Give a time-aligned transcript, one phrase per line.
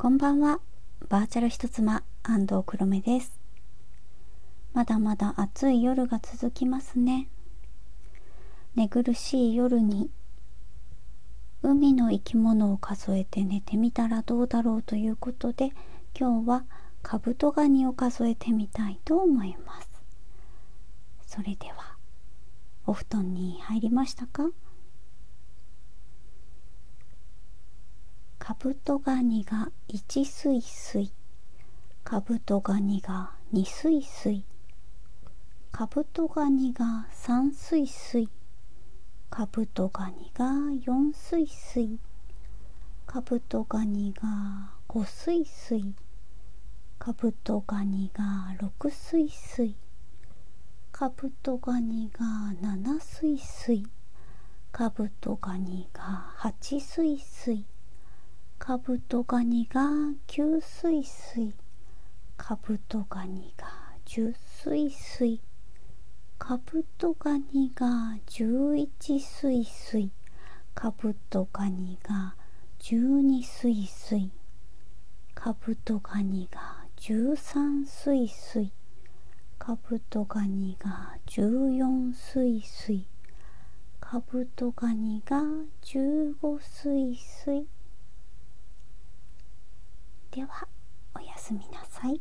[0.00, 0.60] こんばんは、
[1.10, 3.38] バーチャルひと妻安藤黒目です。
[4.72, 7.28] まだまだ暑い夜が続きますね。
[8.74, 10.08] 寝苦しい夜に
[11.62, 15.74] 海の生き物を数えて寝てみたらどうだろうということで
[16.18, 16.64] 今日は
[17.02, 20.02] カブトガニを数えてみたいと思います。
[21.26, 21.98] それでは
[22.86, 24.48] お布団に入りましたか？
[28.50, 31.12] カブトガニが1すいすい。
[32.02, 34.44] カブトガニが2すいすい。
[35.70, 38.28] カブトガニが3すいすい。
[39.30, 40.46] カブトガニが
[40.84, 42.00] 4すいすい。
[43.06, 45.94] カブトガニが5すいすい。
[46.98, 49.76] カブトガニが6すいすい。
[50.90, 52.26] カブトガニが
[52.60, 53.86] 7すいすい。
[54.72, 57.64] カブトガニが8すいすい。
[58.70, 59.82] カブトガニが
[60.28, 61.52] 9すいすい
[62.36, 63.66] カブトガニが
[64.06, 65.40] 10すいすい
[66.38, 70.12] カブトガニが11すいすい
[70.72, 72.36] カブトガニが
[72.78, 74.30] 12すいすい
[75.34, 78.72] カブトガニが13すいすい
[79.58, 83.04] カブトガニが14すいすい
[83.98, 85.42] カブトガニが
[85.82, 87.66] 15すいすい
[90.30, 90.68] では
[91.14, 92.20] おやすみなさい。